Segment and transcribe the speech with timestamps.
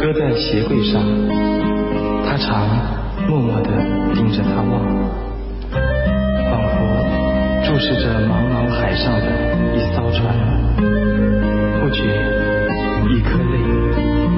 [0.00, 1.02] 搁在鞋柜上，
[2.24, 2.66] 他常
[3.28, 3.68] 默默地
[4.14, 4.80] 盯着它望，
[6.50, 6.78] 仿佛
[7.66, 9.26] 注视着茫茫海上的
[9.76, 10.34] 一艘船。
[11.82, 12.00] 不觉
[13.10, 13.58] 一颗泪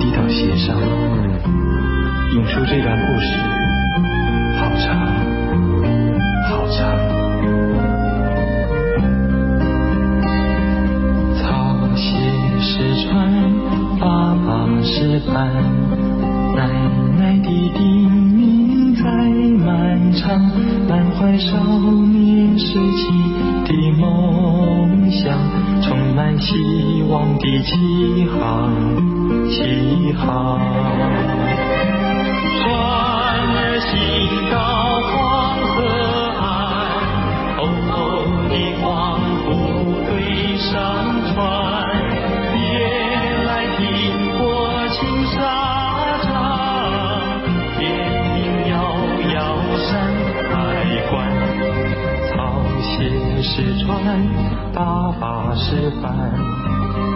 [0.00, 0.76] 滴到鞋上，
[2.34, 3.26] 引出这段故事，
[16.54, 16.60] 奶
[17.18, 17.78] 奶的叮
[18.36, 19.04] 咛在
[19.64, 20.40] 漫长，
[20.88, 23.10] 满怀少年时期
[23.64, 25.36] 的梦想，
[25.82, 28.70] 充满希望的起航，
[29.50, 30.60] 起航。
[32.58, 32.62] 船
[33.56, 33.90] 儿行
[34.50, 34.81] 到
[54.74, 56.10] 爸爸是帆，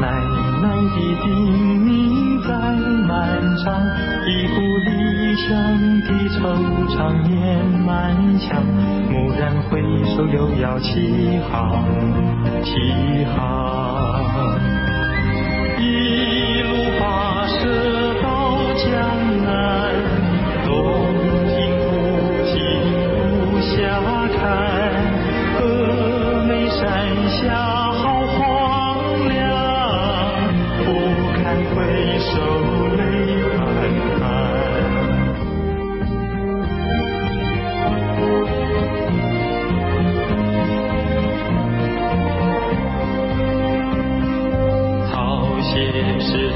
[0.00, 0.06] 奶
[0.62, 0.64] 奶
[0.94, 1.28] 的叮
[1.84, 1.88] 咛
[2.48, 2.48] 在
[3.06, 3.66] 漫长，
[4.26, 4.88] 一股理
[5.36, 5.48] 想
[6.00, 6.40] 的惆
[6.88, 7.38] 怅掩
[7.84, 8.64] 满腔，
[9.10, 9.82] 蓦然回
[10.16, 11.84] 首又要起航，
[12.64, 12.70] 起
[13.36, 14.99] 航。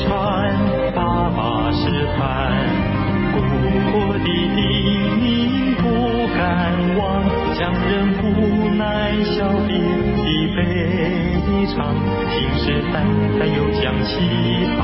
[0.03, 0.13] 船，
[0.95, 1.83] 爸爸是
[2.19, 2.23] 帆，
[3.33, 3.37] 故
[3.93, 4.59] 国的叮
[5.21, 5.25] 咛
[5.77, 5.85] 不
[6.37, 6.39] 敢
[6.97, 7.03] 忘，
[7.55, 7.93] 将人
[8.23, 8.25] 无
[8.77, 8.83] 奈
[9.25, 9.37] 笑
[9.67, 9.71] 别
[10.25, 10.27] 的
[10.57, 10.59] 悲
[11.67, 11.95] 伤，
[12.31, 12.95] 信誓旦
[13.39, 14.13] 旦又将起
[14.77, 14.83] 航，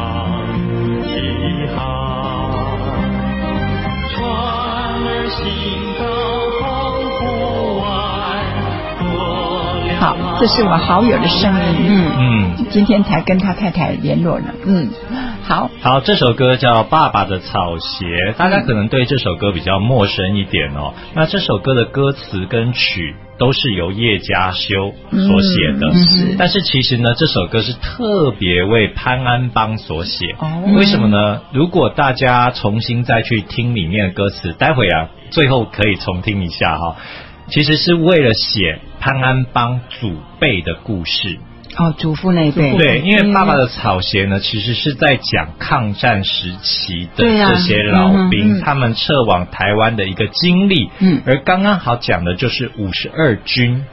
[1.05, 1.13] 起
[1.75, 1.79] 航。
[4.13, 4.19] 船
[5.03, 5.41] 儿行
[10.39, 14.89] 这是我好友的声音，嗯，嗯，今天才跟他太太联络呢，嗯，
[15.43, 20.95] 好，好，这首歌叫《爸爸的草鞋》，大家可能对这首歌比较陌生一点哦。
[21.15, 26.37] 那这首歌的歌词跟曲都是由叶嘉修所写的，嗯是。
[26.39, 30.35] 但是其实呢，这首歌是特别为潘安邦所写。
[30.39, 30.73] 哦。
[30.77, 31.41] 为什么呢？
[31.53, 36.97] 如果大家重新再去听里面的歌词，待会啊，最后可以重听一下哈、
[37.49, 41.39] 其实是为了写潘安邦祖辈的故事。
[41.77, 50.91] 哦，祖父那一辈，对，因为爸爸的草鞋呢，其实是在讲抗战时期的这些老兵、嗯嗯他们撤往台湾的一个经历。
[50.99, 53.85] 嗯而刚刚好讲的就是五十二军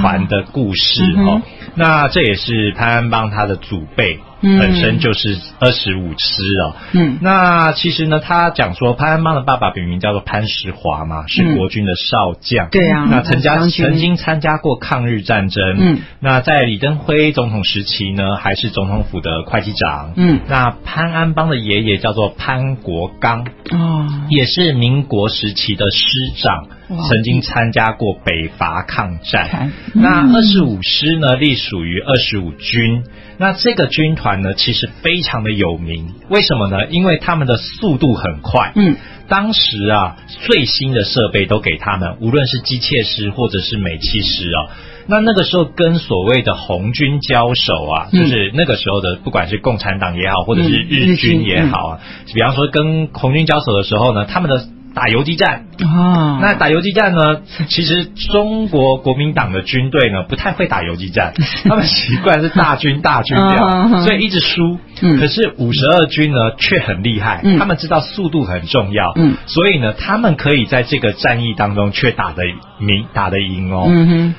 [0.00, 1.42] 团的故事哦。
[1.74, 4.20] 那这也是潘安邦他的祖辈。
[4.40, 4.58] 嗯。
[4.58, 7.18] 本身就是二十五师哦，嗯。
[7.20, 20.40] 那其实呢，他讲说潘安邦的爸爸笔名叫做潘石华嘛，是嗯国军的少将，对啊那曾加曾经参加过抗日战争，嗯，那在李登辉总统时期呢，还是总统府的会计长，嗯。
[20.48, 26.06] 那潘安邦的爷爷叫做潘国刚，哦，也是民国时期的师
[26.36, 26.66] 长。
[26.68, 29.72] 哇，曾经参加过北伐抗战看。
[29.94, 33.04] 那嗯二十五师呢，隶属于二十五军。
[33.40, 36.86] 那这个军团呢，其实非常的有名，为什么呢？
[36.88, 38.72] 因为他们的速度很快。
[38.74, 38.96] 嗯，
[39.28, 40.16] 当时啊，
[40.46, 44.74] 最新的设备都给他们，无论是机械师或者是美器师啊。
[45.10, 52.00] 那那个时候跟所谓的红军交手啊，嗯就是那个时候的，不管是共产党也好，或者是嗯日军也好啊，
[52.34, 55.64] 比方说跟红军交手的时候呢，他们的打游击战。
[55.78, 61.34] 啊，那打游击战呢，其实中国国民党的军队呢不太会打游击战，
[61.68, 64.78] 他们习惯是大军大军这样，嗯所以一直输。
[65.00, 65.20] 嗯。
[65.20, 67.58] 可是五十二军呢却很厉害，嗯。
[67.58, 69.36] 他们知道速度很重要，嗯。
[69.46, 72.42] 所以呢他们可以在这个战役当中却打得
[72.80, 73.86] 赢，打得赢哦。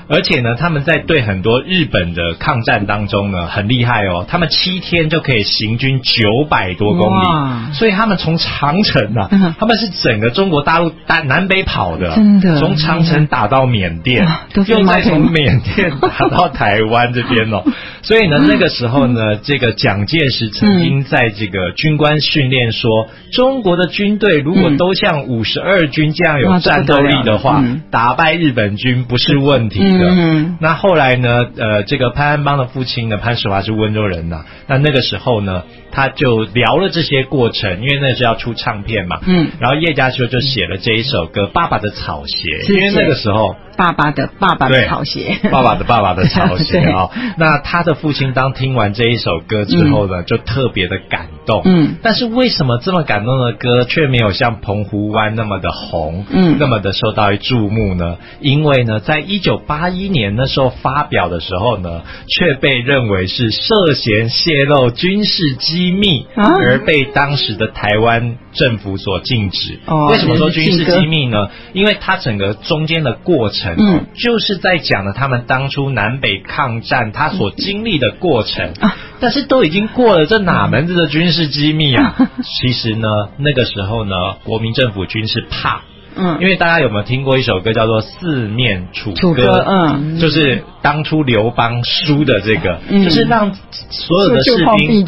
[0.10, 4.26] 而且呢，他们在对很多日本的抗战当中呢，很厉害哦。
[4.28, 7.68] 他们七天就可以行军九百多公哇。
[7.70, 14.26] 里，所以他们从长城啊嗯，他们是整个中国大陆大南北跑的，真的从长城打到缅甸
[14.68, 17.64] 又再从缅甸打到台湾这边哦。
[18.02, 27.62] 所以呢，那个时候呢，这个蒋介石曾经在这个军官训练说，中国的军队如果都像五十二军这样有战斗力的话
[27.92, 30.06] 打败日本军不是问题的。
[30.10, 31.48] 嗯那后来呢？
[31.58, 34.46] 呃，这个潘安邦的父亲呢，潘石华是温州人呐。
[34.68, 39.20] 那那个时候呢，他就聊了这些过程，因为那是要出唱片嘛。
[39.26, 43.56] 嗯然后叶家修就写了这一首歌《爸爸的草鞋》，因为那个时候。
[43.80, 51.62] 爸爸的爸爸的草鞋， 爸爸的爸爸的草鞋对啊、那他的父亲当听完这一首歌之后呢，就特别的感动。
[51.64, 58.18] 嗯但是为什么这么感动的歌却没有像《澎湖湾》那么的红，嗯那么的受到注目呢？
[58.42, 69.80] 因为呢，在一九八一年那时候发表的时候呢，却被认为是涉嫌泄露军事机密，啊而被当时的台湾政府所禁止。
[69.86, 71.48] 哦为什么说军事机密呢？
[71.74, 78.74] 因为它整个中间的过程，嗯就是在讲了他们当初南北抗战他所经历的过程。
[78.80, 82.16] 啊但是都已经过了，这哪门子的军事机密啊？
[82.42, 85.82] 其实呢，那个时候呢，国民政府军是怕。
[86.16, 86.38] 嗯。
[86.42, 89.60] 因为大家有没有听过一首歌叫做《四面楚歌》？
[89.66, 90.20] 嗯。
[90.20, 93.04] 就是当初刘邦输的这个，嗯。
[93.04, 93.52] 就是让
[93.90, 95.06] 所有的士兵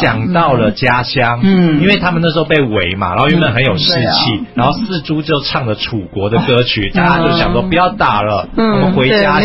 [0.00, 1.40] 想到了家乡。
[1.42, 1.80] 嗯。
[1.80, 6.96] 因为他们那时候被围嘛，然后原本很有士气，然后四猪就唱着楚国的歌曲，嗯。
[6.96, 8.70] 大家就想说不要打了，嗯。
[8.72, 9.40] 我们回家。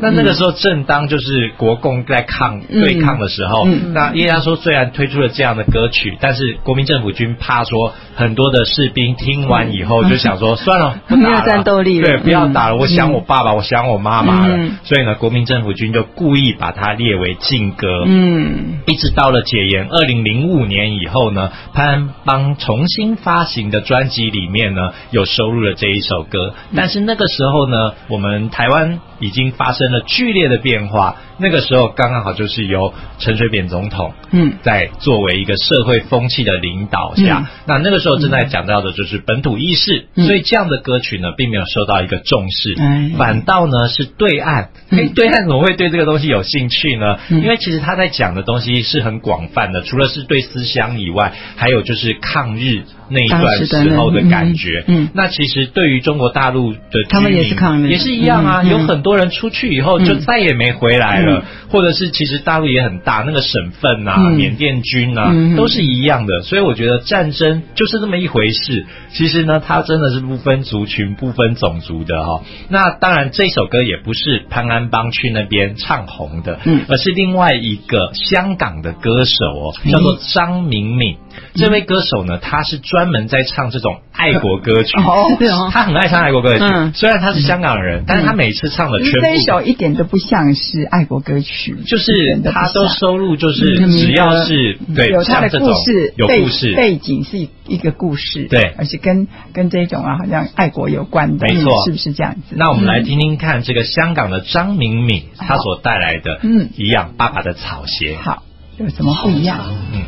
[0.00, 2.80] 那那个时候正当就是国共在抗嗯。
[2.80, 3.92] 对抗的时候，嗯。
[3.92, 11.28] 那叶家说虽然推出了这样的歌曲，但是国民政府军怕说很多的士兵听完以后就想说算了， 不打了。
[11.28, 12.08] 没有战斗力了。
[12.08, 12.78] 对，不要打了，嗯。
[12.78, 14.56] 我想我爸爸，我想我妈妈了。
[14.56, 18.04] 嗯，所以呢，国民政府军就故意把它列为禁歌。
[18.06, 18.80] 嗯。
[18.86, 26.54] 一直到了解严，二零零五年以后呢，潘安邦重新发行的专辑里面呢，有收录了这一首歌。
[26.74, 31.16] 但是那个时候呢，我们台湾已经发生了剧烈的变化。
[31.36, 34.54] 那个时候刚刚好就是由陈水扁总统，嗯。
[34.62, 37.46] 在作为一个社会风气的领导下，嗯。
[37.66, 40.26] 那那个时候正在讲到的就是本土意识，嗯。
[40.26, 43.10] 所以这样的歌曲呢，并没有受到一个重视，哎。
[43.16, 44.68] 反倒呢是对岸，
[45.14, 47.18] 对岸怎么会对这个东西有兴趣呢？
[47.30, 47.42] 嗯。
[47.42, 54.84] 因为其实他在讲的东西是很广泛的，除了是对思乡以外，还有就是抗日那一段当时候的感觉。
[54.88, 56.78] 嗯嗯那其实对于中国大陆的
[57.08, 60.20] 他们也是抗日也是一样啊，嗯嗯有很多人出去以后就嗯。
[60.20, 61.42] 再也没回来了，嗯。
[61.68, 64.34] 或者是其实大陆也很大，那个省份啊、嗯。
[64.36, 68.86] 缅甸军啊、嗯都是一样的，所以我觉得战争就是这么一回事。
[69.12, 76.80] 其实呢，它真的是不分族群、不分种族的哈、那当然，这首歌也不是潘安邦去那边唱红的，嗯。
[76.88, 81.16] 而是另外一个香港的歌手哦，嗯叫做张明敏。
[81.54, 85.36] 这位歌手呢，他是专门在唱这种爱国歌曲，哦
[85.70, 86.64] 他很爱唱爱国歌曲。
[86.64, 86.92] 嗯。
[86.94, 98.74] 虽然他是香港人，但是他每次唱的全部这一首一点都不像是爱国歌曲，就是他都收录，就是嗯只要是对有他的这种故事，有故事，背景是一个故事，对。
[98.78, 101.72] 而且跟跟这种啊，好像爱国有关的，没错。
[101.72, 102.54] 嗯是不是这样子？
[102.56, 106.70] 那我们来听听看这个香港的张明敏他所带来的，嗯。
[106.76, 108.42] 一样爸爸的草鞋，好，
[108.78, 109.58] 有什么不一样？
[109.92, 110.02] 嗯，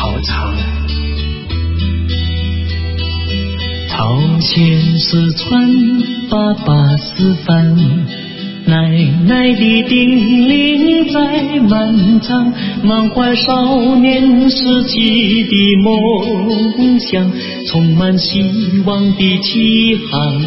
[0.00, 0.54] 好长。
[3.90, 5.68] 朝鲜四川，
[6.30, 7.76] 爸爸四番，
[8.64, 8.88] 奶
[9.26, 12.52] 奶的叮咛在漫长，
[12.84, 17.28] 满怀少年时期的梦想，
[17.66, 18.44] 充满希
[18.86, 20.40] 望的起航，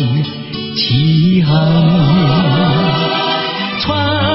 [0.78, 1.52] 起航。
[3.82, 4.31] 船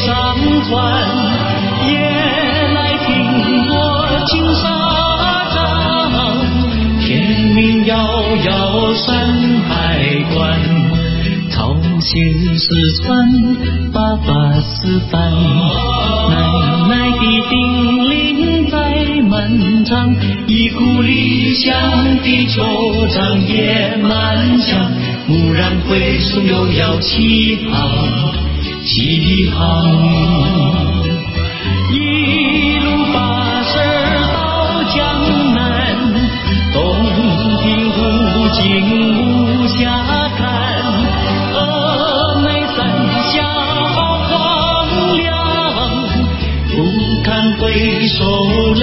[0.00, 0.36] 上
[0.68, 0.76] 船，
[1.88, 1.90] 夜
[2.74, 3.06] 来听
[3.68, 3.72] 我
[4.26, 4.64] 金沙
[5.52, 5.56] 掌，
[7.00, 7.06] 天
[7.54, 7.96] 明遥
[8.44, 9.06] 遥山
[9.68, 9.68] 海
[10.32, 10.36] 关，
[11.50, 12.08] 朝鲜
[12.58, 12.66] 四
[13.02, 13.08] 川，
[13.92, 15.32] 爸爸四番，
[16.30, 16.32] 奶
[16.88, 17.52] 奶的叮
[18.04, 18.76] 咛在
[19.28, 20.14] 漫长，
[20.46, 21.74] 一股理想
[22.22, 22.56] 的酋
[23.12, 23.16] 长
[23.48, 24.92] 也漫长，
[25.28, 27.90] 蓦然回首又要起航，
[28.88, 29.58] 起航。
[31.92, 31.94] 一
[32.78, 33.16] 路跋
[33.64, 33.74] 涉
[34.32, 34.36] 到
[34.94, 34.96] 江
[35.54, 35.58] 南，
[36.72, 36.76] 东
[37.60, 37.96] 平湖
[38.54, 38.60] 景
[39.60, 39.78] 无暇
[40.36, 40.40] 看，
[41.52, 41.56] 峨
[42.42, 42.78] 眉山
[43.30, 43.34] 下
[43.94, 43.96] 好
[44.28, 44.32] 荒
[45.18, 45.26] 凉，
[46.70, 46.72] 不
[47.22, 47.28] 堪
[47.58, 47.62] 回
[48.08, 48.16] 首
[48.74, 48.82] 泪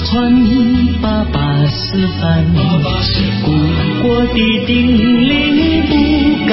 [0.00, 0.32] 四川
[1.02, 2.46] 爸爸示范，
[3.44, 3.52] 故
[4.02, 4.34] 国的
[4.66, 5.92] 叮咛不
[6.46, 6.50] 敢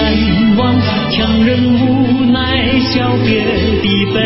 [0.58, 0.75] 忘，
[1.10, 3.51] 强人无奈小别的
[4.13, 4.18] 悲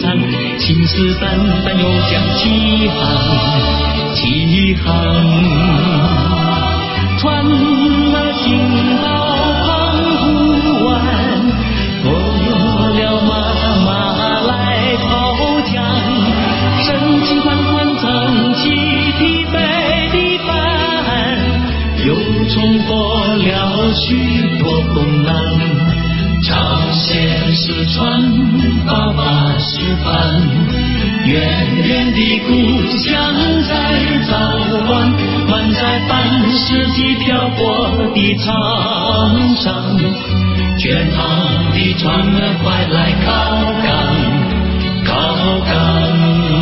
[0.00, 0.16] 叹，
[0.60, 1.22] 信誓旦
[1.66, 3.02] 旦又将起航，
[4.14, 4.86] 起航。
[7.18, 7.44] 穿
[27.92, 28.20] 船，
[28.86, 30.08] 爸爸示范，
[31.26, 31.32] 远
[31.82, 32.52] 远的故
[32.98, 33.10] 乡
[33.62, 33.72] 在
[34.28, 34.32] 召
[34.86, 35.12] 唤，
[35.48, 36.12] 满载半
[36.52, 38.46] 世纪漂泊的沧
[39.56, 39.98] 桑，
[40.78, 41.20] 全航
[41.72, 43.28] 的船儿快来靠
[43.82, 43.92] 港，
[45.04, 45.12] 靠
[45.66, 46.54] 港。